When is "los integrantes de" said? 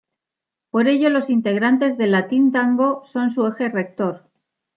1.11-2.07